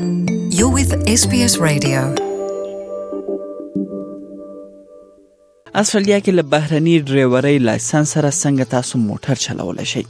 [0.00, 2.00] You're with SBS Radio.
[5.78, 10.02] استرالیا کې له بهرني ډرایورۍ لایسنس سره څنګه تاسو موټر چلولای شئ؟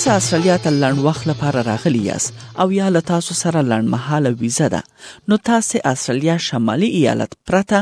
[0.00, 2.34] تاسو استرالیا ته لړ وخت لپاره راغلی یاست
[2.64, 7.80] او یا له تاسو سره لړ مهاله ویزه ده نو تاسو استرالیا شمالي ایالت پرته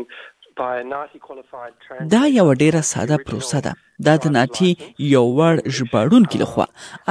[0.57, 3.73] دا یو ډیره ساده پروسه ده
[4.07, 4.71] دا د ناټي
[5.15, 6.65] یو وړ ژباړونکو لخوا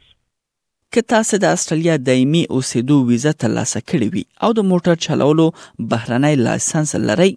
[0.94, 5.46] که تاسو د استرالیا دایمي اوسېدو ویزه ترلاسه کړې وي او د موټر چلولو
[5.94, 7.32] بهرنۍ لایسنس لرئ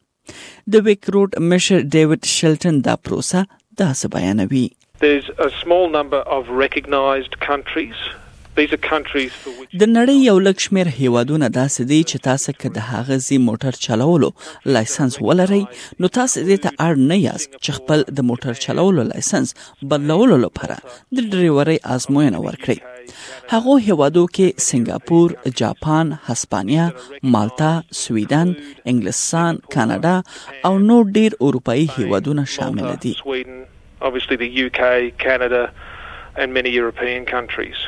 [0.68, 1.88] The Vic wrote, Mr.
[1.88, 4.74] David Shelton Daprosa Das Bayanavi.
[5.00, 7.96] There's a small number of recognised countries
[9.80, 13.78] د نړۍ یو لک شمیر هیوادونه داسې دي چې تاسو که د هغه زی موټر
[13.86, 14.30] چلولو
[14.78, 15.60] لایسنس ولرئ
[16.04, 19.56] نو تاسو دې ته اړ نه یاست چې خپل د موټر چلولو لایسنس
[19.94, 20.78] بدلولو لپاره
[21.20, 22.80] د ډریورۍ آزموینه ورکړئ
[23.52, 26.88] هغه هیوادو کې سنگاپور، جاپان، هسپانیا،
[27.36, 27.72] مالتا،
[28.02, 28.56] سویډن،
[28.96, 33.16] انګلستان، کاناډا او نور ډیر اروپאי هیوادونه شامل دي.
[34.08, 34.90] Obviously the UK,
[35.26, 35.62] Canada
[36.44, 37.80] and many European countries.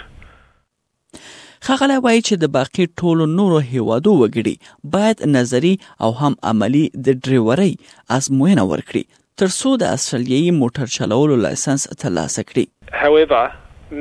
[1.67, 4.53] خغلی وایي چې د باقي ټولو نورو هیوادو وګړي
[4.93, 5.73] باید نظری
[6.05, 7.73] او هم عملی د ډریورۍ
[8.17, 9.03] ازموینه ورکړي
[9.41, 12.65] تر څو د استرالیایي موټر چلولو لایسنس ترلاسه کړي
[13.03, 13.41] However,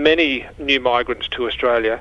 [0.08, 0.28] many
[0.70, 1.98] new migrants to Australia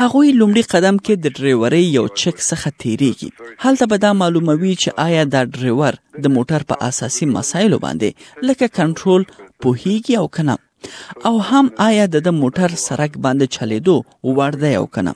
[0.00, 4.96] هغوی لومړي قدم کې د ډریورۍ یو چک څخه تیریږي هلته به دا معلوموي چې
[5.06, 10.56] آیا دا ډریور د موټر په اساسي مسایلو باندې لکه کنټرول پوهیږي او کنه
[11.26, 13.96] او هم آیا د د موټر سرک باندې چلیدو
[14.38, 15.14] ور دی او کنه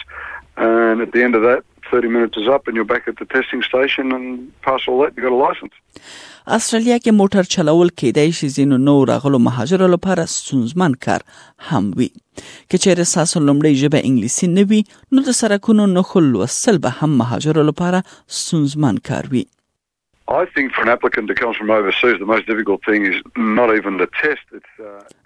[0.66, 3.24] and at the end of that 30 minutes is up and you're back at the
[3.34, 5.76] testing station and pass all that you got a license
[6.56, 11.26] استرالیا کې موټر چلول کېدای شي زینو نو راغلو مهاجرو لپاره سونزمن کار
[11.70, 14.80] هم وي که چیرې ساسو لومړی ژبه انګلیسي نه وي
[15.18, 18.02] نو د سرکونو نخل وسل به هم مهاجرو لپاره
[18.42, 19.44] سونزمن کار وي
[20.28, 20.46] Uh,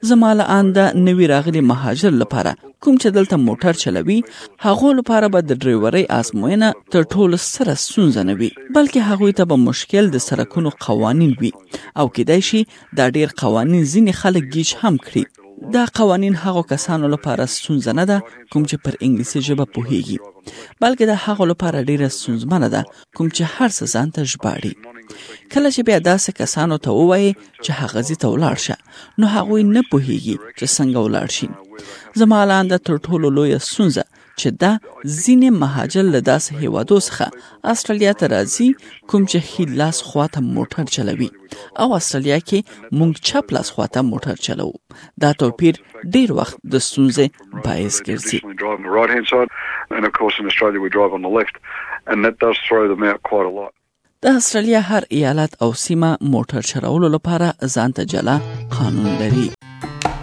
[0.00, 4.18] زما له انده نوی راغلي مهاجر لپاره کوم چې دلته موټر چلوي
[4.66, 9.50] هغه لپاره به د ډرایورۍ آزموینه تر ټولو سره سونځ نه وي بلکې هغه ته
[9.52, 12.64] به مشکل د سرکونو قوانين وي او کېدای شي
[13.00, 15.28] دا ډیر قوانين ځینې خلک گیج هم کړي
[15.72, 20.18] دا قوانین هغو کسانو لپاره ستونزه نه ده کوم چې پر انګلیسي ژبه پوهیږي
[20.82, 22.84] بلکې دا هغو لپاره ډیره ستونزمنه ده
[23.16, 24.74] کوم چې هر څه ځانته ژباړي
[25.52, 28.76] کله چې بیا داسې کسانو ته ووایي چې هغه ځي ته ولاړ شه
[29.18, 31.48] نو هغوی نه پوهیږي چې څنګه ولاړ شي
[32.20, 34.04] زما لاندې تر ټولو لوی سونزه
[34.42, 34.70] چې دا
[35.22, 37.26] ځینې مهاجر له داس هیوادو څخه
[37.72, 38.68] استرالیا ته راځي
[39.10, 41.30] کوم چې خې لاس خواته موټر چلوي
[41.84, 42.58] او استرالیا کې
[43.00, 44.68] مونږ چپ لاس خواته موټر چلو
[45.24, 45.74] دا توپیر
[46.16, 47.26] ډیر وخت د ستونزې
[47.68, 48.40] باعث ګرځي
[54.24, 58.36] د استرالیا هر ایالت او سیمه موټر چلولو لپاره ځانته جلا
[58.78, 59.48] قانون لري